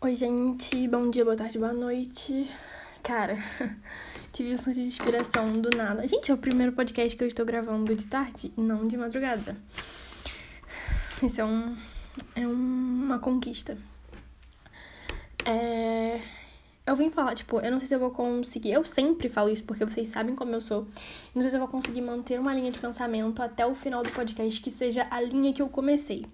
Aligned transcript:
Oi, 0.00 0.14
gente. 0.14 0.86
Bom 0.86 1.10
dia, 1.10 1.24
boa 1.24 1.36
tarde, 1.36 1.58
boa 1.58 1.72
noite. 1.72 2.48
Cara, 3.02 3.36
tive 4.32 4.52
um 4.52 4.56
surto 4.56 4.74
de 4.74 4.82
inspiração 4.82 5.60
do 5.60 5.76
nada. 5.76 6.06
Gente, 6.06 6.30
é 6.30 6.34
o 6.34 6.38
primeiro 6.38 6.70
podcast 6.70 7.16
que 7.16 7.24
eu 7.24 7.26
estou 7.26 7.44
gravando 7.44 7.92
de 7.96 8.06
tarde 8.06 8.52
e 8.56 8.60
não 8.60 8.86
de 8.86 8.96
madrugada. 8.96 9.56
Isso 11.20 11.40
é 11.40 11.44
um. 11.44 11.76
É 12.36 12.46
uma 12.46 13.18
conquista. 13.18 13.76
É. 15.44 16.20
Eu 16.86 16.94
vim 16.94 17.10
falar, 17.10 17.34
tipo, 17.34 17.58
eu 17.58 17.72
não 17.72 17.80
sei 17.80 17.88
se 17.88 17.94
eu 17.96 17.98
vou 17.98 18.12
conseguir. 18.12 18.70
Eu 18.70 18.84
sempre 18.84 19.28
falo 19.28 19.50
isso 19.50 19.64
porque 19.64 19.84
vocês 19.84 20.08
sabem 20.10 20.36
como 20.36 20.54
eu 20.54 20.60
sou. 20.60 20.86
Não 21.34 21.42
sei 21.42 21.50
se 21.50 21.56
eu 21.56 21.60
vou 21.60 21.68
conseguir 21.68 22.02
manter 22.02 22.38
uma 22.38 22.54
linha 22.54 22.70
de 22.70 22.78
pensamento 22.78 23.42
até 23.42 23.66
o 23.66 23.74
final 23.74 24.04
do 24.04 24.10
podcast 24.10 24.60
que 24.60 24.70
seja 24.70 25.08
a 25.10 25.20
linha 25.20 25.52
que 25.52 25.60
eu 25.60 25.68
comecei. 25.68 26.24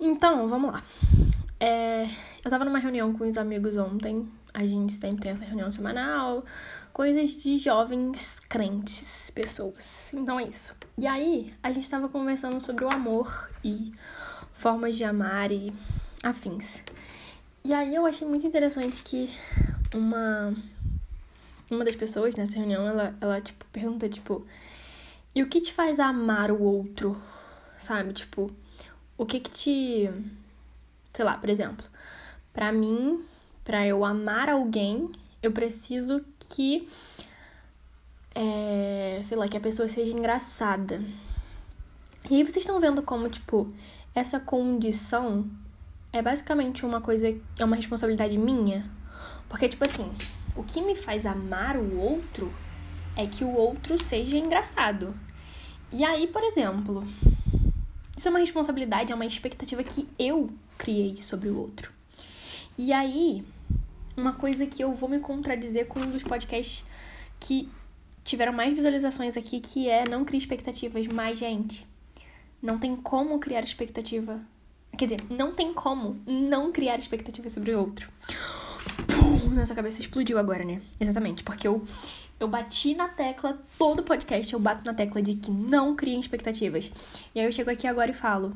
Então, 0.00 0.48
vamos 0.48 0.72
lá. 0.72 0.82
É, 1.58 2.04
eu 2.44 2.50
tava 2.50 2.64
numa 2.64 2.78
reunião 2.78 3.12
com 3.12 3.28
os 3.28 3.36
amigos 3.36 3.76
ontem. 3.76 4.28
A 4.52 4.64
gente 4.64 4.92
sempre 4.92 5.22
tem 5.22 5.32
essa 5.32 5.44
reunião 5.44 5.70
semanal. 5.72 6.44
Coisas 6.92 7.30
de 7.30 7.58
jovens 7.58 8.38
crentes, 8.48 9.30
pessoas. 9.34 10.12
Então 10.12 10.38
é 10.38 10.44
isso. 10.44 10.74
E 10.96 11.06
aí, 11.06 11.52
a 11.62 11.72
gente 11.72 11.88
tava 11.88 12.08
conversando 12.08 12.60
sobre 12.60 12.84
o 12.84 12.92
amor 12.92 13.50
e 13.64 13.92
formas 14.52 14.96
de 14.96 15.04
amar 15.04 15.50
e 15.50 15.72
afins. 16.22 16.80
E 17.64 17.72
aí 17.72 17.94
eu 17.94 18.06
achei 18.06 18.26
muito 18.26 18.46
interessante 18.46 19.02
que 19.02 19.30
uma 19.94 20.54
uma 21.70 21.84
das 21.84 21.96
pessoas 21.96 22.34
nessa 22.36 22.54
reunião, 22.54 22.86
ela, 22.86 23.14
ela 23.20 23.40
tipo, 23.40 23.64
pergunta, 23.72 24.08
tipo, 24.08 24.46
e 25.34 25.42
o 25.42 25.48
que 25.48 25.60
te 25.60 25.72
faz 25.72 25.98
amar 25.98 26.50
o 26.50 26.62
outro? 26.62 27.20
Sabe? 27.80 28.12
Tipo, 28.12 28.50
o 29.18 29.26
que 29.26 29.40
que 29.40 29.50
te 29.50 30.10
sei 31.14 31.24
lá, 31.24 31.38
por 31.38 31.48
exemplo, 31.48 31.86
para 32.52 32.72
mim, 32.72 33.24
para 33.64 33.86
eu 33.86 34.04
amar 34.04 34.50
alguém, 34.50 35.10
eu 35.42 35.52
preciso 35.52 36.24
que 36.38 36.88
é, 38.34 39.20
sei 39.22 39.36
lá, 39.36 39.46
que 39.48 39.56
a 39.56 39.60
pessoa 39.60 39.86
seja 39.86 40.12
engraçada. 40.12 41.00
E 42.28 42.36
aí 42.36 42.42
vocês 42.42 42.58
estão 42.64 42.80
vendo 42.80 43.02
como, 43.02 43.28
tipo, 43.28 43.72
essa 44.14 44.40
condição 44.40 45.48
é 46.12 46.20
basicamente 46.20 46.84
uma 46.84 47.00
coisa, 47.00 47.28
é 47.58 47.64
uma 47.64 47.76
responsabilidade 47.76 48.36
minha. 48.36 48.90
Porque, 49.48 49.68
tipo 49.68 49.84
assim, 49.84 50.10
o 50.56 50.62
que 50.62 50.80
me 50.80 50.94
faz 50.94 51.26
amar 51.26 51.76
o 51.76 51.98
outro 51.98 52.52
é 53.16 53.26
que 53.26 53.44
o 53.44 53.54
outro 53.54 54.02
seja 54.02 54.36
engraçado. 54.36 55.14
E 55.92 56.04
aí, 56.04 56.26
por 56.26 56.42
exemplo, 56.42 57.06
isso 58.16 58.28
é 58.28 58.30
uma 58.30 58.40
responsabilidade, 58.40 59.12
é 59.12 59.14
uma 59.14 59.26
expectativa 59.26 59.82
que 59.82 60.08
eu 60.18 60.50
criei 60.78 61.16
sobre 61.16 61.48
o 61.48 61.58
outro. 61.58 61.92
E 62.78 62.92
aí, 62.92 63.44
uma 64.16 64.32
coisa 64.32 64.66
que 64.66 64.82
eu 64.82 64.92
vou 64.94 65.08
me 65.08 65.18
contradizer 65.18 65.86
com 65.86 66.00
um 66.00 66.10
dos 66.10 66.22
podcasts 66.22 66.84
que 67.40 67.68
tiveram 68.24 68.52
mais 68.52 68.74
visualizações 68.74 69.36
aqui, 69.36 69.60
que 69.60 69.88
é 69.88 70.08
não 70.08 70.24
crie 70.24 70.38
expectativas, 70.38 71.06
mais 71.06 71.38
gente. 71.38 71.86
Não 72.62 72.78
tem 72.78 72.96
como 72.96 73.38
criar 73.38 73.62
expectativa. 73.62 74.40
Quer 74.96 75.06
dizer, 75.06 75.20
não 75.28 75.52
tem 75.52 75.74
como 75.74 76.20
não 76.26 76.72
criar 76.72 76.98
expectativa 76.98 77.48
sobre 77.48 77.72
o 77.72 77.80
outro. 77.80 78.08
Nossa 79.50 79.74
cabeça 79.74 80.00
explodiu 80.00 80.38
agora, 80.38 80.64
né? 80.64 80.80
Exatamente, 81.00 81.42
porque 81.42 81.66
eu 81.66 81.84
eu 82.38 82.48
bati 82.48 82.94
na 82.94 83.08
tecla, 83.08 83.58
todo 83.78 84.02
podcast 84.02 84.52
eu 84.52 84.58
bato 84.58 84.84
na 84.84 84.92
tecla 84.92 85.22
de 85.22 85.34
que 85.34 85.50
não 85.50 85.94
criem 85.94 86.20
expectativas. 86.20 86.90
E 87.34 87.40
aí 87.40 87.46
eu 87.46 87.52
chego 87.52 87.70
aqui 87.70 87.86
agora 87.86 88.10
e 88.10 88.14
falo: 88.14 88.54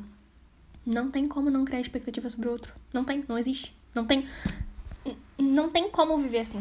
não 0.85 1.09
tem 1.09 1.27
como 1.27 1.49
não 1.49 1.65
criar 1.65 1.79
expectativa 1.79 2.29
sobre 2.29 2.49
o 2.49 2.51
outro. 2.51 2.73
Não 2.93 3.03
tem, 3.03 3.23
não 3.27 3.37
existe. 3.37 3.75
Não 3.93 4.05
tem. 4.05 4.27
Não 5.37 5.69
tem 5.69 5.89
como 5.89 6.17
viver 6.17 6.39
assim. 6.39 6.59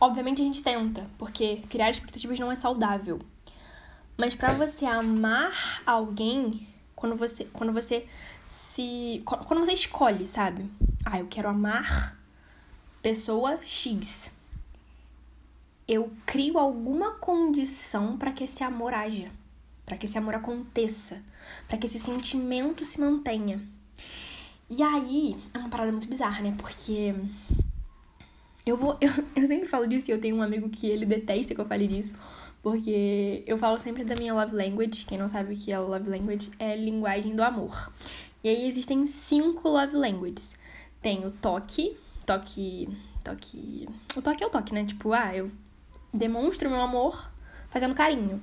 Obviamente 0.00 0.42
a 0.42 0.44
gente 0.44 0.62
tenta, 0.62 1.06
porque 1.16 1.62
criar 1.68 1.90
expectativas 1.90 2.38
não 2.38 2.50
é 2.50 2.56
saudável. 2.56 3.20
Mas 4.16 4.34
para 4.34 4.52
você 4.52 4.84
amar 4.84 5.82
alguém, 5.86 6.66
quando 6.94 7.14
você, 7.14 7.44
quando 7.52 7.72
você 7.72 8.06
se. 8.46 9.22
Quando 9.24 9.60
você 9.60 9.72
escolhe, 9.72 10.26
sabe? 10.26 10.68
Ah, 11.04 11.20
eu 11.20 11.26
quero 11.26 11.48
amar 11.48 12.15
pessoa 13.06 13.60
X 13.62 14.32
eu 15.86 16.10
crio 16.26 16.58
alguma 16.58 17.12
condição 17.12 18.16
para 18.16 18.32
que 18.32 18.42
esse 18.42 18.64
amor 18.64 18.92
haja, 18.92 19.30
para 19.84 19.96
que 19.96 20.06
esse 20.06 20.18
amor 20.18 20.34
aconteça, 20.34 21.22
para 21.68 21.78
que 21.78 21.86
esse 21.86 22.00
sentimento 22.00 22.84
se 22.84 23.00
mantenha. 23.00 23.60
E 24.68 24.82
aí, 24.82 25.36
é 25.54 25.58
uma 25.58 25.68
parada 25.68 25.92
muito 25.92 26.08
bizarra, 26.08 26.42
né? 26.42 26.52
Porque 26.58 27.14
eu 28.66 28.76
vou. 28.76 28.98
Eu, 29.00 29.10
eu 29.36 29.46
sempre 29.46 29.68
falo 29.68 29.86
disso 29.86 30.10
e 30.10 30.12
eu 30.12 30.20
tenho 30.20 30.34
um 30.34 30.42
amigo 30.42 30.68
que 30.68 30.88
ele 30.88 31.06
detesta 31.06 31.54
que 31.54 31.60
eu 31.60 31.64
fale 31.64 31.86
disso. 31.86 32.12
Porque 32.60 33.44
eu 33.46 33.56
falo 33.56 33.78
sempre 33.78 34.02
da 34.02 34.16
minha 34.16 34.34
love 34.34 34.56
language. 34.56 35.04
Quem 35.06 35.16
não 35.16 35.28
sabe 35.28 35.54
o 35.54 35.56
que 35.56 35.70
é 35.70 35.78
love 35.78 36.10
language 36.10 36.50
é 36.58 36.74
linguagem 36.74 37.36
do 37.36 37.44
amor. 37.44 37.92
E 38.42 38.48
aí 38.48 38.66
existem 38.66 39.06
cinco 39.06 39.68
love 39.68 39.94
languages. 39.94 40.56
Tem 41.00 41.24
o 41.24 41.30
toque, 41.30 41.96
toque. 42.26 42.88
Toque. 43.24 43.88
O 44.16 44.20
toque 44.20 44.44
é 44.44 44.46
o 44.46 44.50
toque, 44.50 44.74
né? 44.74 44.84
Tipo, 44.84 45.12
ah, 45.12 45.34
eu 45.34 45.50
demonstra 46.12 46.68
o 46.68 46.70
meu 46.70 46.80
amor 46.80 47.30
fazendo 47.70 47.94
carinho. 47.94 48.40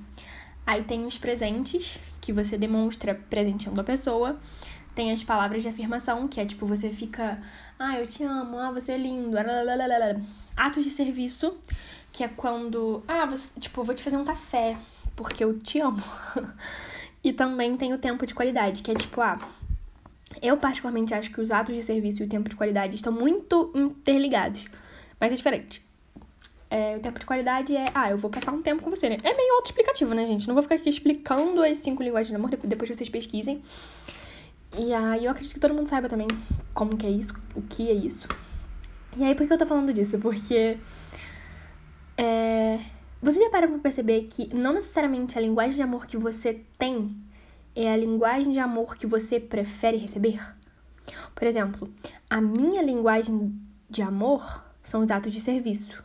Aí 0.66 0.82
tem 0.82 1.04
os 1.04 1.18
presentes, 1.18 2.00
que 2.20 2.32
você 2.32 2.56
demonstra 2.56 3.14
presenteando 3.14 3.80
a 3.80 3.84
pessoa. 3.84 4.38
Tem 4.94 5.12
as 5.12 5.22
palavras 5.22 5.62
de 5.62 5.68
afirmação, 5.68 6.28
que 6.28 6.40
é 6.40 6.46
tipo, 6.46 6.66
você 6.66 6.88
fica, 6.88 7.40
ah, 7.78 7.98
eu 7.98 8.06
te 8.06 8.22
amo, 8.22 8.58
ah, 8.58 8.70
você 8.70 8.92
é 8.92 8.96
lindo, 8.96 9.36
atos 10.56 10.84
de 10.84 10.90
serviço, 10.90 11.56
que 12.12 12.22
é 12.22 12.28
quando, 12.28 13.02
ah, 13.08 13.26
você, 13.26 13.48
tipo, 13.58 13.82
vou 13.82 13.92
te 13.92 14.02
fazer 14.02 14.16
um 14.16 14.24
café, 14.24 14.76
porque 15.16 15.42
eu 15.42 15.58
te 15.58 15.80
amo. 15.80 16.02
e 17.24 17.32
também 17.32 17.76
tem 17.76 17.92
o 17.92 17.98
tempo 17.98 18.24
de 18.24 18.34
qualidade, 18.34 18.82
que 18.82 18.90
é 18.92 18.94
tipo, 18.94 19.20
ah, 19.20 19.40
eu 20.42 20.56
particularmente 20.56 21.14
acho 21.14 21.30
que 21.30 21.40
os 21.40 21.50
atos 21.50 21.74
de 21.74 21.82
serviço 21.82 22.22
e 22.22 22.26
o 22.26 22.28
tempo 22.28 22.48
de 22.48 22.56
qualidade 22.56 22.96
estão 22.96 23.12
muito 23.12 23.72
interligados, 23.74 24.66
mas 25.20 25.32
é 25.32 25.36
diferente. 25.36 25.84
É, 26.70 26.96
o 26.96 27.00
tempo 27.00 27.18
de 27.18 27.26
qualidade 27.26 27.76
é, 27.76 27.86
ah, 27.94 28.10
eu 28.10 28.18
vou 28.18 28.30
passar 28.30 28.52
um 28.52 28.60
tempo 28.60 28.82
com 28.82 28.90
você, 28.90 29.08
né? 29.08 29.18
É 29.22 29.34
meio 29.34 29.54
autoexplicativo, 29.54 30.14
né, 30.14 30.26
gente? 30.26 30.48
Não 30.48 30.54
vou 30.54 30.62
ficar 30.62 30.74
aqui 30.74 30.88
explicando 30.88 31.62
as 31.62 31.78
cinco 31.78 32.02
linguagens 32.02 32.30
de 32.30 32.34
amor, 32.34 32.50
depois 32.50 32.90
vocês 32.90 33.08
pesquisem. 33.08 33.62
E 34.76 34.92
aí 34.92 35.24
eu 35.24 35.30
acredito 35.30 35.54
que 35.54 35.60
todo 35.60 35.72
mundo 35.72 35.88
saiba 35.88 36.08
também 36.08 36.26
como 36.72 36.96
que 36.96 37.06
é 37.06 37.10
isso, 37.10 37.32
o 37.54 37.62
que 37.62 37.88
é 37.88 37.92
isso. 37.92 38.26
E 39.16 39.22
aí, 39.22 39.34
por 39.34 39.46
que 39.46 39.52
eu 39.52 39.58
tô 39.58 39.66
falando 39.66 39.92
disso? 39.92 40.18
Porque. 40.18 40.76
É, 42.16 42.80
você 43.22 43.38
já 43.38 43.50
para 43.50 43.68
pra 43.68 43.78
perceber 43.78 44.24
que 44.24 44.52
não 44.54 44.72
necessariamente 44.72 45.38
a 45.38 45.40
linguagem 45.40 45.76
de 45.76 45.82
amor 45.82 46.06
que 46.06 46.16
você 46.16 46.60
tem 46.76 47.16
é 47.74 47.92
a 47.92 47.96
linguagem 47.96 48.52
de 48.52 48.58
amor 48.58 48.96
que 48.96 49.06
você 49.06 49.40
prefere 49.40 49.96
receber? 49.96 50.40
Por 51.34 51.46
exemplo, 51.46 51.92
a 52.30 52.40
minha 52.40 52.82
linguagem 52.82 53.52
de 53.88 54.02
amor 54.02 54.64
são 54.82 55.02
os 55.02 55.10
atos 55.10 55.32
de 55.32 55.40
serviço. 55.40 56.04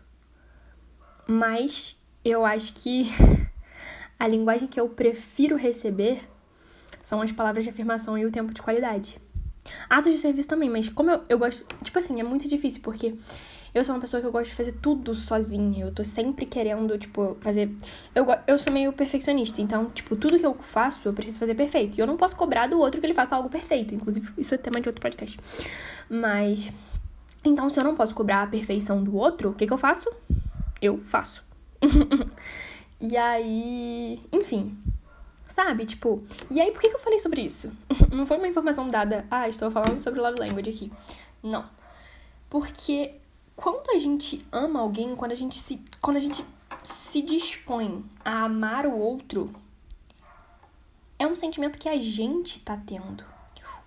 Mas 1.27 1.95
eu 2.23 2.45
acho 2.45 2.73
que 2.73 3.07
a 4.19 4.27
linguagem 4.27 4.67
que 4.67 4.79
eu 4.79 4.89
prefiro 4.89 5.55
receber 5.55 6.21
são 7.03 7.21
as 7.21 7.31
palavras 7.31 7.63
de 7.63 7.69
afirmação 7.69 8.17
e 8.17 8.25
o 8.25 8.31
tempo 8.31 8.53
de 8.53 8.61
qualidade. 8.61 9.19
Atos 9.89 10.13
de 10.13 10.19
serviço 10.19 10.47
também, 10.47 10.69
mas 10.69 10.89
como 10.89 11.11
eu, 11.11 11.23
eu 11.29 11.39
gosto. 11.39 11.65
Tipo 11.83 11.99
assim, 11.99 12.19
é 12.19 12.23
muito 12.23 12.47
difícil, 12.47 12.81
porque 12.81 13.15
eu 13.73 13.83
sou 13.83 13.95
uma 13.95 14.01
pessoa 14.01 14.21
que 14.21 14.27
eu 14.27 14.31
gosto 14.31 14.49
de 14.49 14.55
fazer 14.55 14.73
tudo 14.81 15.13
sozinha. 15.13 15.85
Eu 15.85 15.93
tô 15.93 16.03
sempre 16.03 16.45
querendo, 16.45 16.97
tipo, 16.97 17.37
fazer. 17.41 17.71
Eu, 18.13 18.25
eu 18.47 18.57
sou 18.57 18.71
meio 18.73 18.91
perfeccionista, 18.93 19.61
então, 19.61 19.89
tipo, 19.91 20.15
tudo 20.15 20.39
que 20.39 20.45
eu 20.45 20.53
faço 20.55 21.07
eu 21.07 21.13
preciso 21.13 21.39
fazer 21.39 21.55
perfeito. 21.55 21.97
E 21.97 22.01
eu 22.01 22.07
não 22.07 22.17
posso 22.17 22.35
cobrar 22.35 22.67
do 22.67 22.79
outro 22.79 22.99
que 22.99 23.05
ele 23.05 23.13
faça 23.13 23.35
algo 23.35 23.49
perfeito. 23.49 23.93
Inclusive, 23.93 24.31
isso 24.37 24.53
é 24.55 24.57
tema 24.57 24.81
de 24.81 24.89
outro 24.89 25.01
podcast. 25.01 25.39
Mas. 26.09 26.71
Então, 27.43 27.69
se 27.69 27.79
eu 27.79 27.83
não 27.83 27.95
posso 27.95 28.13
cobrar 28.13 28.43
a 28.43 28.47
perfeição 28.47 29.01
do 29.01 29.15
outro, 29.15 29.51
o 29.51 29.53
que, 29.53 29.65
que 29.65 29.71
eu 29.71 29.77
faço? 29.77 30.09
eu 30.81 30.97
faço. 30.97 31.43
e 32.99 33.17
aí, 33.17 34.19
enfim, 34.31 34.77
sabe? 35.45 35.85
Tipo, 35.85 36.23
e 36.49 36.59
aí 36.59 36.71
por 36.71 36.81
que, 36.81 36.89
que 36.89 36.95
eu 36.95 36.99
falei 36.99 37.19
sobre 37.19 37.41
isso? 37.41 37.71
Não 38.11 38.25
foi 38.25 38.37
uma 38.37 38.47
informação 38.47 38.89
dada, 38.89 39.25
ah, 39.29 39.47
estou 39.47 39.69
falando 39.69 40.01
sobre 40.01 40.19
love 40.19 40.39
language 40.39 40.69
aqui. 40.69 40.91
Não. 41.43 41.65
Porque 42.49 43.15
quando 43.59 43.91
a 43.91 43.97
gente 43.97 44.47
ama 44.53 44.79
alguém, 44.79 45.17
quando 45.17 45.33
a 45.33 45.35
gente 45.35 45.59
se, 45.59 45.83
quando 45.99 46.15
a 46.15 46.21
gente 46.21 46.45
se 46.81 47.21
dispõe 47.21 48.05
a 48.23 48.43
amar 48.43 48.85
o 48.85 48.97
outro, 48.97 49.53
é 51.19 51.27
um 51.27 51.35
sentimento 51.35 51.77
que 51.77 51.89
a 51.89 51.97
gente 51.97 52.61
tá 52.61 52.79
tendo. 52.87 53.21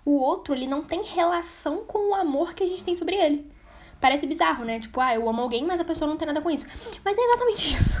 O 0.05 0.11
outro, 0.11 0.53
ele 0.53 0.67
não 0.67 0.83
tem 0.83 1.01
relação 1.01 1.83
com 1.85 2.11
o 2.11 2.13
amor 2.13 2.53
que 2.53 2.63
a 2.63 2.67
gente 2.67 2.83
tem 2.83 2.93
sobre 2.93 3.15
ele. 3.15 3.51
Parece 3.99 4.27
bizarro, 4.27 4.63
né? 4.63 4.79
Tipo, 4.79 5.01
ah, 5.01 5.15
eu 5.15 5.27
amo 5.27 5.41
alguém, 5.41 5.65
mas 5.65 5.79
a 5.79 5.85
pessoa 5.85 6.07
não 6.07 6.17
tem 6.17 6.27
nada 6.27 6.41
com 6.41 6.51
isso. 6.51 6.67
Mas 7.03 7.17
é 7.17 7.21
exatamente 7.21 7.73
isso. 7.73 7.97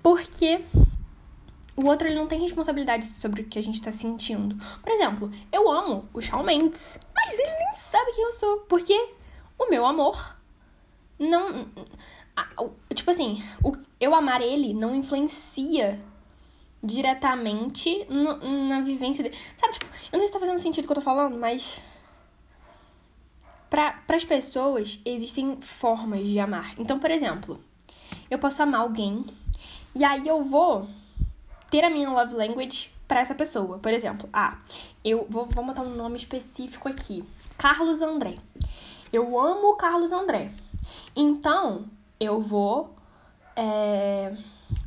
Porque 0.00 0.60
o 1.74 1.86
outro 1.86 2.06
ele 2.06 2.14
não 2.14 2.28
tem 2.28 2.40
responsabilidade 2.40 3.06
sobre 3.18 3.42
o 3.42 3.46
que 3.46 3.58
a 3.58 3.62
gente 3.62 3.82
tá 3.82 3.90
sentindo. 3.90 4.56
Por 4.80 4.92
exemplo, 4.92 5.28
eu 5.50 5.68
amo 5.68 6.08
o 6.14 6.20
Shawn 6.20 6.44
Mendes, 6.44 7.00
mas 7.16 7.36
ele 7.36 7.58
nem 7.58 7.74
sabe 7.74 8.12
quem 8.12 8.22
eu 8.22 8.30
isso. 8.30 8.64
Porque 8.68 9.18
o 9.60 9.70
meu 9.70 9.84
amor 9.84 10.36
não. 11.18 11.68
Tipo 12.94 13.10
assim, 13.10 13.42
eu 14.00 14.14
amar 14.14 14.40
ele 14.40 14.72
não 14.72 14.94
influencia 14.94 16.00
diretamente 16.82 18.06
no, 18.08 18.68
na 18.68 18.80
vivência 18.80 19.22
dele. 19.22 19.36
Sabe, 19.58 19.74
tipo, 19.74 19.84
eu 19.84 20.12
não 20.12 20.18
sei 20.18 20.28
se 20.28 20.32
tá 20.32 20.40
fazendo 20.40 20.58
sentido 20.58 20.84
o 20.84 20.86
que 20.86 20.92
eu 20.92 20.96
tô 20.96 21.02
falando, 21.02 21.36
mas. 21.36 21.78
Para 23.68 24.02
as 24.08 24.24
pessoas, 24.24 24.98
existem 25.04 25.60
formas 25.60 26.24
de 26.24 26.40
amar. 26.40 26.74
Então, 26.76 26.98
por 26.98 27.10
exemplo, 27.10 27.62
eu 28.28 28.36
posso 28.36 28.60
amar 28.60 28.80
alguém 28.80 29.24
e 29.94 30.02
aí 30.02 30.26
eu 30.26 30.42
vou 30.42 30.88
ter 31.70 31.84
a 31.84 31.90
minha 31.90 32.10
love 32.10 32.34
language 32.34 32.90
para 33.06 33.20
essa 33.20 33.34
pessoa. 33.34 33.78
Por 33.78 33.92
exemplo, 33.92 34.28
ah, 34.32 34.58
eu 35.04 35.24
vou, 35.30 35.46
vou 35.46 35.64
botar 35.64 35.82
um 35.82 35.94
nome 35.94 36.16
específico 36.16 36.88
aqui: 36.88 37.22
Carlos 37.56 38.00
André. 38.00 38.38
Eu 39.12 39.38
amo 39.38 39.70
o 39.70 39.76
Carlos 39.76 40.12
André. 40.12 40.52
Então, 41.16 41.86
eu 42.18 42.40
vou 42.40 42.94
é, 43.56 44.32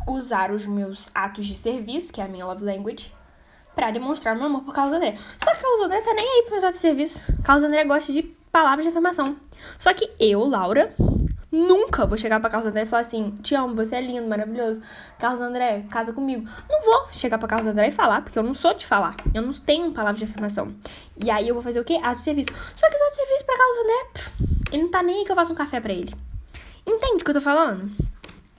usar 0.08 0.52
os 0.52 0.66
meus 0.66 1.10
atos 1.14 1.46
de 1.46 1.56
serviço, 1.56 2.14
que 2.14 2.22
é 2.22 2.24
a 2.24 2.28
minha 2.28 2.46
love 2.46 2.64
language, 2.64 3.14
para 3.76 3.92
demonstrar 3.92 4.36
meu 4.36 4.46
amor 4.46 4.64
por 4.64 4.74
Carlos 4.74 4.96
André. 4.96 5.18
Só 5.44 5.52
que 5.52 5.62
Carlos 5.62 5.82
André 5.82 6.02
tá 6.02 6.14
nem 6.14 6.26
aí 6.26 6.46
pros 6.48 6.64
atos 6.64 6.76
de 6.78 6.82
serviço. 6.82 7.20
Carlos 7.44 7.64
André 7.64 7.84
gosta 7.84 8.14
de 8.14 8.24
palavras 8.52 8.84
de 8.86 8.90
afirmação. 8.90 9.36
Só 9.78 9.94
que 9.94 10.10
eu, 10.20 10.46
Laura, 10.46 10.94
nunca 11.54 12.06
vou 12.06 12.18
chegar 12.18 12.40
pra 12.40 12.50
Carlos 12.50 12.70
André 12.70 12.84
e 12.84 12.86
falar 12.86 13.02
assim: 13.02 13.32
Te 13.44 13.56
amo, 13.56 13.76
você 13.76 13.96
é 13.96 14.02
lindo, 14.02 14.28
maravilhoso. 14.28 14.82
Carlos 15.20 15.40
André, 15.40 15.86
casa 15.90 16.12
comigo. 16.12 16.50
Não 16.70 16.82
vou 16.84 17.08
chegar 17.12 17.38
pra 17.38 17.48
Carlos 17.48 17.70
André 17.70 17.88
e 17.88 17.92
falar, 17.92 18.22
porque 18.24 18.38
eu 18.38 18.44
não 18.44 18.54
sou 18.54 18.74
de 18.74 18.86
falar. 18.86 19.16
Eu 19.34 19.44
não 19.44 19.54
tenho 19.54 19.92
palavras 19.92 20.20
de 20.20 20.26
afirmação. 20.26 20.74
E 21.16 21.30
aí 21.30 21.48
eu 21.48 21.54
vou 21.54 21.64
fazer 21.64 21.80
o 21.80 21.84
quê? 21.84 22.00
Ato 22.02 22.18
de 22.18 22.22
serviço. 22.22 22.50
Só 22.76 22.90
que 22.90 22.96
os 22.96 23.02
atos 23.02 23.14
de 23.14 23.24
serviço 23.24 23.46
pra 23.46 23.58
Carlos 23.58 23.78
André, 23.78 24.10
pff, 24.14 24.32
ele 24.72 24.84
não 24.84 24.92
tá 24.92 25.04
nem 25.04 25.20
aí 25.20 25.26
que 25.26 25.32
eu 25.32 25.36
faça 25.36 25.54
um 25.54 25.56
café 25.56 25.80
pra 25.80 25.94
ele. 25.94 26.14
Entende 26.86 27.22
o 27.22 27.26
que 27.26 27.30
eu 27.30 27.36
tô 27.36 27.42
falando? 27.42 27.92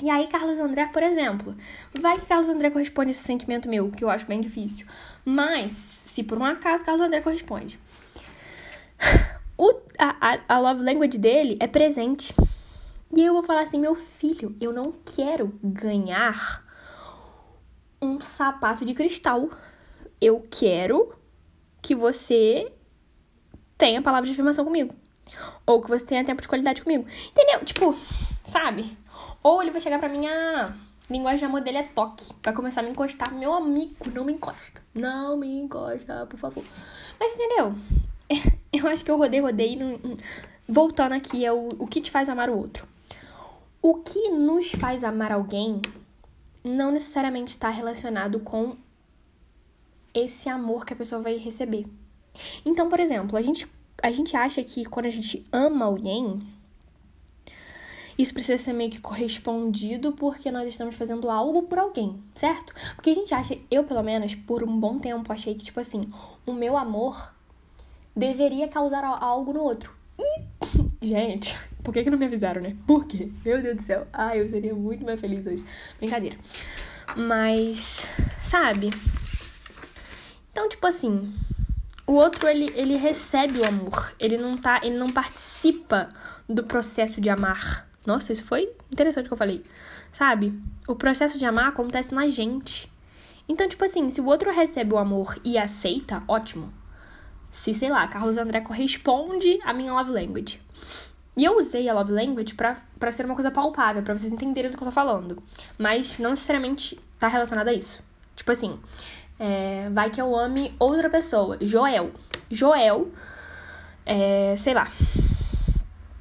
E 0.01 0.11
aí, 0.11 0.27
Carlos 0.27 0.59
André, 0.59 0.87
por 0.93 1.03
exemplo, 1.03 1.55
vai 2.01 2.19
que 2.19 2.27
Carlos 2.27 2.49
André 2.49 2.71
corresponde 2.71 3.09
a 3.09 3.11
esse 3.13 3.23
sentimento 3.23 3.69
meu, 3.69 3.91
que 3.91 4.05
eu 4.05 4.11
acho 4.11 4.27
bem 4.27 4.41
difícil. 4.41 4.87
Mas, 5.25 5.73
se 6.05 6.23
por 6.23 6.39
um 6.39 6.45
acaso 6.45 6.85
Carlos 6.85 7.07
André 7.07 7.21
corresponde, 7.21 7.79
o, 9.57 9.75
a, 9.99 10.39
a, 10.49 10.59
love 10.59 10.83
language 10.83 11.19
dele 11.19 11.57
é 11.61 11.67
presente. 11.67 12.35
E 13.17 13.23
eu 13.23 13.33
vou 13.33 13.45
falar 13.45 13.63
assim, 13.63 13.79
meu 13.79 13.95
filho, 13.95 14.57
eu 14.61 14.73
não 14.73 14.93
quero 14.93 15.57
ganhar 15.63 16.65
um 18.03 18.21
sapato 18.21 18.85
de 18.85 18.93
cristal. 18.93 19.51
Eu 20.21 20.45
quero 20.51 21.15
que 21.81 21.95
você 21.95 22.73
tenha 23.79 24.03
palavra 24.03 24.27
de 24.27 24.33
afirmação 24.33 24.65
comigo. 24.65 24.93
Ou 25.65 25.81
que 25.81 25.89
você 25.89 26.05
tenha 26.05 26.25
tempo 26.25 26.43
de 26.43 26.49
qualidade 26.49 26.83
comigo. 26.83 27.07
Entendeu? 27.31 27.65
Tipo, 27.65 27.95
sabe? 28.45 28.99
Ou 29.45 29.63
ele 29.63 29.71
vai 29.71 29.81
chegar 29.81 30.01
pra 30.01 30.09
mim, 30.09 30.27
ah, 30.27 30.75
linguagem 31.09 31.39
de 31.39 31.45
amor 31.45 31.61
dele 31.61 31.79
é 31.79 31.83
toque. 31.85 32.33
Vai 32.43 32.53
começar 32.53 32.81
a 32.81 32.85
me 32.85 32.91
encostar. 32.91 33.33
Meu 33.33 33.53
amigo, 33.53 34.11
não 34.13 34.25
me 34.25 34.33
encosta. 34.33 34.83
Não 34.93 35.37
me 35.37 35.61
encosta, 35.61 36.27
por 36.27 36.39
favor. 36.39 36.65
Mas 37.21 37.33
entendeu? 37.35 37.75
Eu 38.73 38.89
acho 38.89 39.05
que 39.05 39.11
eu 39.11 39.17
rodei, 39.17 39.39
rodei. 39.39 39.79
Voltando 40.69 41.13
aqui, 41.13 41.45
é 41.47 41.53
o, 41.53 41.69
o 41.79 41.87
que 41.87 42.01
te 42.01 42.11
faz 42.11 42.29
amar 42.29 42.51
o 42.51 42.59
outro. 42.59 42.94
O 43.87 43.97
que 43.97 44.31
nos 44.31 44.71
faz 44.71 45.05
amar 45.05 45.31
alguém 45.31 45.83
não 46.65 46.91
necessariamente 46.91 47.51
está 47.51 47.69
relacionado 47.69 48.41
com 48.41 48.79
esse 50.15 50.49
amor 50.49 50.87
que 50.87 50.95
a 50.95 50.97
pessoa 50.97 51.21
vai 51.21 51.37
receber. 51.37 51.85
Então, 52.65 52.89
por 52.89 52.99
exemplo, 52.99 53.37
a 53.37 53.43
gente, 53.43 53.71
a 54.03 54.11
gente 54.11 54.35
acha 54.35 54.65
que 54.65 54.87
quando 54.87 55.05
a 55.05 55.11
gente 55.11 55.45
ama 55.53 55.85
alguém, 55.85 56.41
isso 58.17 58.33
precisa 58.33 58.57
ser 58.57 58.73
meio 58.73 58.91
que 58.91 59.03
correspondido 59.03 60.13
porque 60.13 60.51
nós 60.51 60.67
estamos 60.67 60.95
fazendo 60.95 61.29
algo 61.29 61.65
por 61.65 61.79
alguém, 61.79 62.25
certo? 62.35 62.73
Porque 62.95 63.11
a 63.11 63.15
gente 63.15 63.35
acha, 63.35 63.59
eu 63.71 63.85
pelo 63.85 64.03
menos, 64.03 64.35
por 64.35 64.65
um 64.65 64.81
bom 64.81 64.99
tempo, 64.99 65.31
achei 65.31 65.55
que, 65.55 65.65
tipo 65.65 65.79
assim, 65.79 66.09
o 66.47 66.55
meu 66.55 66.79
amor 66.79 67.35
deveria 68.17 68.67
causar 68.67 69.05
algo 69.05 69.53
no 69.53 69.61
outro. 69.61 69.95
E, 70.19 70.43
gente, 71.07 71.55
por 71.85 71.93
que, 71.93 72.03
que 72.03 72.11
não 72.11 72.19
me 72.19 72.25
avisaram, 72.25 72.63
né? 72.63 72.75
Por 72.87 73.07
quê? 73.07 73.31
Meu 73.45 73.63
Deus 73.63 73.77
do 73.77 73.83
céu. 73.83 74.07
Ah, 74.13 74.35
eu 74.35 74.49
seria 74.49 74.75
muito 74.75 75.05
mais 75.05 75.21
feliz 75.21 75.47
hoje. 75.47 75.63
Brincadeira. 75.99 76.37
Mas, 77.15 78.07
sabe? 78.41 78.91
Então, 80.51 80.67
tipo 80.69 80.87
assim, 80.87 81.35
o 82.07 82.15
outro 82.15 82.49
ele, 82.49 82.73
ele 82.75 82.97
recebe 82.97 83.61
o 83.61 83.67
amor, 83.67 84.15
ele 84.19 84.39
não 84.39 84.57
tá, 84.57 84.81
ele 84.83 84.97
não 84.97 85.11
participa 85.11 86.11
do 86.49 86.65
processo 86.65 87.21
de 87.21 87.29
amar. 87.29 87.87
Nossa, 88.07 88.33
isso 88.33 88.45
foi 88.45 88.73
interessante 88.91 89.27
que 89.29 89.33
eu 89.33 89.39
falei. 89.39 89.63
Sabe? 90.11 90.59
O 90.89 90.95
processo 90.95 91.39
de 91.39 91.45
amar 91.45 91.69
acontece 91.69 92.15
na 92.15 92.29
gente. 92.29 92.91
Então, 93.47 93.69
tipo 93.69 93.85
assim, 93.85 94.09
se 94.09 94.21
o 94.21 94.27
outro 94.27 94.51
recebe 94.51 94.95
o 94.95 94.99
amor 94.99 95.39
e 95.45 95.59
aceita, 95.59 96.23
ótimo. 96.27 96.73
Se, 97.51 97.75
sei 97.75 97.91
lá, 97.91 98.09
Carlos 98.09 98.39
André 98.39 98.61
corresponde 98.63 99.59
à 99.63 99.73
minha 99.73 99.93
love 99.93 100.11
language. 100.11 100.61
E 101.37 101.45
eu 101.45 101.57
usei 101.57 101.89
a 101.89 101.95
love 101.95 102.13
language 102.13 102.55
pra, 102.55 102.77
pra 102.99 103.11
ser 103.11 103.25
uma 103.25 103.35
coisa 103.35 103.51
palpável, 103.51 104.03
para 104.03 104.17
vocês 104.17 104.33
entenderem 104.33 104.71
do 104.71 104.77
que 104.77 104.83
eu 104.83 104.87
tô 104.87 104.93
falando. 104.93 105.43
Mas 105.77 106.19
não 106.19 106.31
necessariamente 106.31 106.99
tá 107.19 107.27
relacionado 107.27 107.69
a 107.69 107.73
isso. 107.73 108.03
Tipo 108.37 108.53
assim, 108.53 108.79
é, 109.39 109.89
vai 109.91 110.11
que 110.11 110.21
eu 110.21 110.37
ame 110.37 110.75
outra 110.79 111.11
pessoa. 111.11 111.59
Joel. 111.61 112.13
Joel, 112.51 113.11
é, 114.07 114.55
sei 114.57 114.75
lá, 114.75 114.89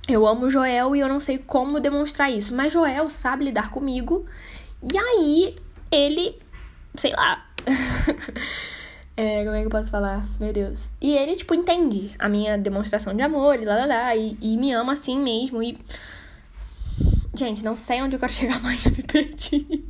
eu 0.07 0.27
amo 0.27 0.49
Joel 0.49 0.95
e 0.95 0.99
eu 0.99 1.07
não 1.07 1.19
sei 1.19 1.37
como 1.37 1.79
demonstrar 1.79 2.31
isso, 2.31 2.53
mas 2.53 2.73
Joel 2.73 3.09
sabe 3.09 3.45
lidar 3.45 3.69
comigo. 3.69 4.25
E 4.81 4.97
aí 4.97 5.55
ele, 5.91 6.39
sei 6.95 7.13
lá. 7.13 7.45
é, 9.15 9.43
como 9.43 9.55
é 9.55 9.61
que 9.61 9.67
eu 9.67 9.71
posso 9.71 9.89
falar? 9.89 10.25
Meu 10.39 10.51
Deus. 10.51 10.79
E 10.99 11.11
ele, 11.11 11.35
tipo, 11.35 11.53
entende 11.53 12.11
a 12.17 12.27
minha 12.27 12.57
demonstração 12.57 13.15
de 13.15 13.21
amor 13.21 13.61
e 13.61 13.65
lá, 13.65 13.75
lá, 13.75 13.85
lá 13.85 14.15
e, 14.15 14.37
e 14.41 14.57
me 14.57 14.71
ama 14.73 14.93
assim 14.93 15.19
mesmo. 15.19 15.61
E. 15.61 15.77
Gente, 17.35 17.63
não 17.63 17.75
sei 17.75 18.01
onde 18.01 18.15
eu 18.15 18.19
quero 18.19 18.31
chegar 18.33 18.61
mais, 18.61 18.81
já 18.81 18.89
me 18.89 19.03
perdi. 19.03 19.83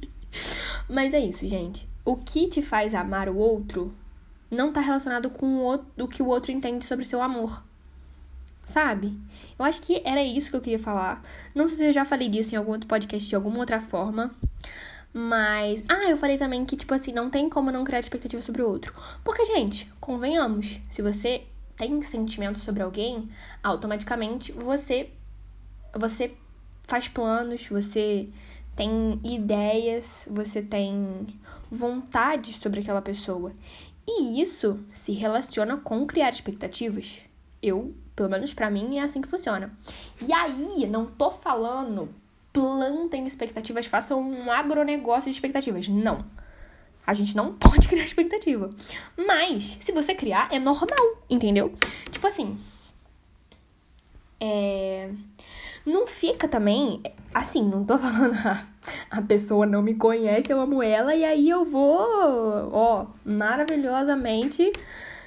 Mas 0.89 1.13
é 1.13 1.19
isso, 1.19 1.47
gente. 1.47 1.87
O 2.03 2.17
que 2.17 2.47
te 2.47 2.61
faz 2.61 2.93
amar 2.93 3.29
o 3.29 3.37
outro 3.37 3.93
não 4.51 4.71
tá 4.71 4.81
relacionado 4.81 5.29
com 5.29 5.45
o, 5.45 5.61
outro, 5.61 5.87
o 5.99 6.07
que 6.07 6.21
o 6.21 6.27
outro 6.27 6.51
entende 6.51 6.85
sobre 6.85 7.03
o 7.03 7.07
seu 7.07 7.21
amor 7.21 7.63
sabe? 8.65 9.19
Eu 9.57 9.65
acho 9.65 9.81
que 9.81 10.01
era 10.05 10.23
isso 10.23 10.49
que 10.49 10.55
eu 10.55 10.61
queria 10.61 10.79
falar. 10.79 11.21
Não 11.53 11.67
sei 11.67 11.77
se 11.77 11.85
eu 11.87 11.93
já 11.93 12.05
falei 12.05 12.29
disso 12.29 12.55
em 12.55 12.57
algum 12.57 12.71
outro 12.71 12.87
podcast 12.87 13.27
de 13.27 13.35
alguma 13.35 13.59
outra 13.59 13.79
forma. 13.79 14.33
Mas. 15.13 15.83
Ah, 15.87 16.09
eu 16.09 16.17
falei 16.17 16.37
também 16.37 16.65
que, 16.65 16.75
tipo 16.75 16.93
assim, 16.93 17.13
não 17.13 17.29
tem 17.29 17.49
como 17.49 17.71
não 17.71 17.83
criar 17.83 17.99
expectativa 17.99 18.41
sobre 18.41 18.63
o 18.63 18.67
outro. 18.67 18.93
Porque, 19.23 19.45
gente, 19.45 19.91
convenhamos, 19.99 20.79
se 20.89 21.01
você 21.01 21.43
tem 21.75 22.01
sentimento 22.01 22.59
sobre 22.59 22.81
alguém, 22.81 23.29
automaticamente 23.63 24.51
você. 24.51 25.11
Você 25.95 26.33
faz 26.87 27.07
planos, 27.07 27.67
você 27.67 28.27
tem 28.75 29.19
ideias, 29.23 30.27
você 30.31 30.61
tem 30.61 31.27
vontade 31.69 32.53
sobre 32.53 32.79
aquela 32.79 33.01
pessoa. 33.01 33.53
E 34.07 34.41
isso 34.41 34.83
se 34.91 35.11
relaciona 35.11 35.77
com 35.77 36.05
criar 36.07 36.29
expectativas. 36.29 37.21
Eu 37.61 37.93
pelo 38.15 38.29
menos 38.29 38.53
para 38.53 38.69
mim 38.69 38.97
é 38.97 39.01
assim 39.01 39.21
que 39.21 39.27
funciona. 39.27 39.71
E 40.21 40.31
aí, 40.31 40.85
não 40.87 41.05
tô 41.05 41.31
falando 41.31 42.09
plantem 42.53 43.25
expectativas, 43.25 43.87
façam 43.87 44.21
um 44.21 44.51
agronegócio 44.51 45.29
de 45.29 45.35
expectativas. 45.35 45.87
Não. 45.87 46.23
A 47.05 47.13
gente 47.13 47.35
não 47.35 47.53
pode 47.57 47.87
criar 47.87 48.03
expectativa. 48.03 48.69
Mas, 49.17 49.77
se 49.81 49.91
você 49.91 50.13
criar, 50.15 50.47
é 50.51 50.59
normal, 50.59 51.23
entendeu? 51.29 51.73
Tipo 52.11 52.27
assim. 52.27 52.57
É. 54.39 55.09
Não 55.85 56.07
fica 56.07 56.47
também. 56.47 57.01
Assim, 57.33 57.63
não 57.63 57.83
tô 57.83 57.97
falando. 57.99 58.35
Ah, 58.45 58.65
a 59.09 59.21
pessoa 59.21 59.65
não 59.65 59.81
me 59.81 59.95
conhece, 59.95 60.51
eu 60.51 60.61
amo 60.61 60.81
ela, 60.81 61.15
e 61.15 61.25
aí 61.25 61.49
eu 61.49 61.65
vou, 61.65 62.69
ó, 62.71 63.07
maravilhosamente 63.25 64.71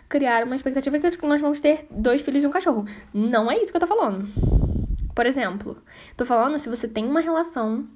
criar 0.08 0.44
uma 0.44 0.54
expectativa 0.54 0.98
que 0.98 1.26
nós 1.26 1.40
vamos 1.40 1.60
ter 1.60 1.86
dois 1.90 2.20
filhos 2.22 2.44
e 2.44 2.46
um 2.46 2.50
cachorro. 2.50 2.86
Não 3.12 3.50
é 3.50 3.58
isso 3.58 3.70
que 3.70 3.76
eu 3.76 3.80
tô 3.80 3.86
falando. 3.86 4.28
Por 5.16 5.24
exemplo, 5.24 5.82
tô 6.14 6.26
falando 6.26 6.58
se 6.58 6.68
você 6.68 6.86
tem 6.86 7.06
uma 7.06 7.20
relação 7.20 7.88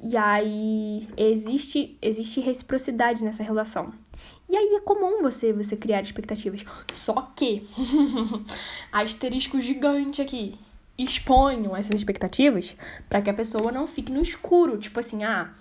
e 0.00 0.16
aí 0.16 1.08
existe 1.16 1.98
existe 2.00 2.40
reciprocidade 2.40 3.24
nessa 3.24 3.42
relação. 3.42 3.92
E 4.48 4.56
aí 4.56 4.76
é 4.76 4.80
comum 4.80 5.20
você 5.20 5.52
você 5.52 5.76
criar 5.76 6.00
expectativas. 6.00 6.64
Só 6.92 7.32
que 7.34 7.68
asterisco 8.92 9.60
gigante 9.60 10.22
aqui. 10.22 10.54
Exponham 10.96 11.76
essas 11.76 11.96
expectativas 11.96 12.76
para 13.08 13.20
que 13.20 13.30
a 13.30 13.34
pessoa 13.34 13.72
não 13.72 13.88
fique 13.88 14.12
no 14.12 14.22
escuro, 14.22 14.78
tipo 14.78 15.00
assim, 15.00 15.24
ah, 15.24 15.52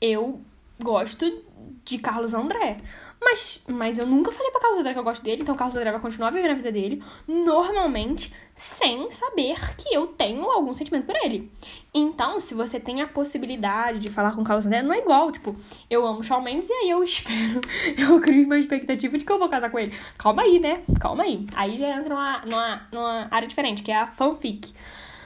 eu 0.00 0.40
gosto 0.82 1.42
de 1.84 1.98
Carlos 1.98 2.32
André, 2.32 2.78
Mas, 3.24 3.60
mas 3.68 3.98
eu 3.98 4.06
nunca 4.06 4.32
falei 4.32 4.50
pra 4.50 4.60
Carlos 4.60 4.80
André 4.80 4.92
que 4.92 4.98
eu 4.98 5.04
gosto 5.04 5.22
dele, 5.22 5.42
então 5.42 5.54
o 5.54 5.58
Carlos 5.58 5.76
André 5.76 5.92
vai 5.92 6.00
continuar 6.00 6.30
vivendo 6.30 6.50
a 6.50 6.54
vida 6.54 6.72
dele, 6.72 7.02
normalmente, 7.26 8.32
sem 8.54 9.08
saber 9.12 9.56
que 9.76 9.94
eu 9.94 10.08
tenho 10.08 10.50
algum 10.50 10.74
sentimento 10.74 11.06
por 11.06 11.14
ele. 11.16 11.50
Então, 11.94 12.40
se 12.40 12.52
você 12.52 12.80
tem 12.80 13.00
a 13.00 13.06
possibilidade 13.06 14.00
de 14.00 14.10
falar 14.10 14.34
com 14.34 14.42
o 14.42 14.44
Carlos 14.44 14.66
André, 14.66 14.82
não 14.82 14.92
é 14.92 14.98
igual, 14.98 15.30
tipo, 15.30 15.54
eu 15.88 16.04
amo 16.04 16.22
Shawn 16.22 16.42
Mendes 16.42 16.68
e 16.68 16.72
aí 16.72 16.90
eu 16.90 17.02
espero, 17.04 17.60
eu 17.96 18.20
crio 18.20 18.44
uma 18.44 18.58
expectativa 18.58 19.16
de 19.16 19.24
que 19.24 19.32
eu 19.32 19.38
vou 19.38 19.48
casar 19.48 19.70
com 19.70 19.78
ele. 19.78 19.94
Calma 20.18 20.42
aí, 20.42 20.58
né? 20.58 20.82
Calma 21.00 21.22
aí. 21.22 21.46
Aí 21.54 21.78
já 21.78 21.96
entra 21.96 22.14
numa, 22.14 22.40
numa, 22.44 22.88
numa 22.90 23.28
área 23.30 23.46
diferente, 23.46 23.82
que 23.82 23.92
é 23.92 23.96
a 23.96 24.08
fanfic. 24.08 24.72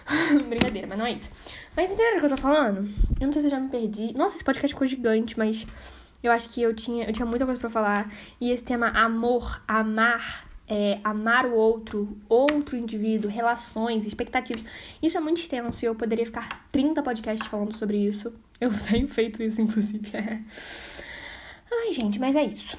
Brincadeira, 0.48 0.86
mas 0.86 0.98
não 0.98 1.06
é 1.06 1.12
isso. 1.12 1.30
Mas 1.74 1.90
entenderam 1.90 2.18
o 2.18 2.20
que 2.20 2.26
eu 2.26 2.30
tô 2.30 2.36
falando? 2.36 2.88
Eu 3.18 3.26
não 3.26 3.32
sei 3.32 3.42
se 3.42 3.48
eu 3.48 3.50
já 3.50 3.60
me 3.60 3.68
perdi. 3.68 4.12
Nossa, 4.12 4.36
esse 4.36 4.44
podcast 4.44 4.74
ficou 4.74 4.86
gigante, 4.86 5.38
mas 5.38 5.66
eu 6.22 6.32
acho 6.32 6.48
que 6.48 6.60
eu 6.62 6.74
tinha, 6.74 7.04
eu 7.06 7.12
tinha 7.12 7.26
muita 7.26 7.44
coisa 7.44 7.60
para 7.60 7.70
falar. 7.70 8.12
E 8.40 8.50
esse 8.50 8.64
tema 8.64 8.88
amor, 8.88 9.62
amar, 9.66 10.48
é, 10.68 10.98
amar 11.04 11.46
o 11.46 11.54
outro, 11.54 12.16
outro 12.28 12.76
indivíduo, 12.76 13.30
relações, 13.30 14.06
expectativas. 14.06 14.64
Isso 15.02 15.16
é 15.16 15.20
muito 15.20 15.38
extenso 15.38 15.84
e 15.84 15.86
eu 15.86 15.94
poderia 15.94 16.26
ficar 16.26 16.66
30 16.72 17.02
podcasts 17.02 17.46
falando 17.46 17.74
sobre 17.74 17.96
isso. 17.98 18.32
Eu 18.60 18.70
tenho 18.90 19.08
feito 19.08 19.42
isso, 19.42 19.60
inclusive. 19.60 20.10
Ai, 21.72 21.92
gente, 21.92 22.18
mas 22.18 22.34
é 22.34 22.44
isso. 22.44 22.76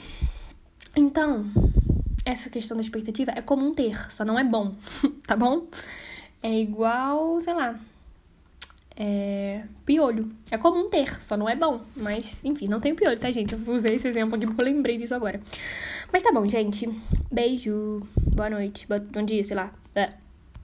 Então, 0.95 1.45
essa 2.25 2.49
questão 2.49 2.75
da 2.75 2.81
expectativa 2.81 3.31
é 3.35 3.41
comum 3.41 3.73
ter, 3.73 4.11
só 4.11 4.25
não 4.25 4.37
é 4.37 4.43
bom, 4.43 4.75
tá 5.25 5.35
bom? 5.35 5.67
É 6.41 6.51
igual, 6.59 7.39
sei 7.39 7.53
lá, 7.53 7.79
é, 8.99 9.63
piolho. 9.85 10.31
É 10.49 10.57
comum 10.57 10.89
ter, 10.89 11.21
só 11.21 11.37
não 11.37 11.47
é 11.47 11.55
bom. 11.55 11.81
Mas, 11.95 12.41
enfim, 12.43 12.67
não 12.67 12.79
tem 12.79 12.95
piolho, 12.95 13.19
tá, 13.19 13.29
gente? 13.31 13.53
Eu 13.53 13.73
usei 13.73 13.95
esse 13.95 14.07
exemplo 14.07 14.35
aqui 14.35 14.47
porque 14.47 14.61
eu 14.61 14.65
lembrei 14.65 14.97
disso 14.97 15.13
agora. 15.13 15.39
Mas 16.11 16.23
tá 16.23 16.31
bom, 16.31 16.45
gente. 16.47 16.89
Beijo. 17.31 18.01
Boa 18.35 18.49
noite. 18.49 18.87
Bom 18.87 19.23
dia, 19.23 19.43
sei 19.43 19.55
lá. 19.55 19.71
É. 19.93 20.13